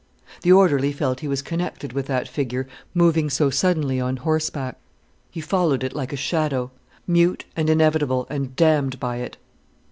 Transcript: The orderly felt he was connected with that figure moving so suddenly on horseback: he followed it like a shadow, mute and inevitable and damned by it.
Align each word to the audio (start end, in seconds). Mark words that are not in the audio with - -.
The 0.41 0.51
orderly 0.51 0.91
felt 0.91 1.19
he 1.19 1.27
was 1.27 1.43
connected 1.43 1.93
with 1.93 2.07
that 2.07 2.27
figure 2.27 2.67
moving 2.95 3.29
so 3.29 3.51
suddenly 3.51 3.99
on 3.99 4.17
horseback: 4.17 4.79
he 5.29 5.41
followed 5.41 5.83
it 5.83 5.93
like 5.95 6.11
a 6.11 6.15
shadow, 6.15 6.71
mute 7.05 7.45
and 7.55 7.69
inevitable 7.69 8.25
and 8.27 8.55
damned 8.55 8.99
by 8.99 9.17
it. 9.17 9.37